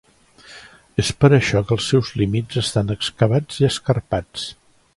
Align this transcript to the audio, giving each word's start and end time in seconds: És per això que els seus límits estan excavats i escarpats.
És 1.03 1.11
per 1.23 1.29
això 1.37 1.61
que 1.67 1.75
els 1.75 1.91
seus 1.93 2.09
límits 2.21 2.61
estan 2.63 2.89
excavats 2.97 3.61
i 3.65 3.69
escarpats. 3.69 4.47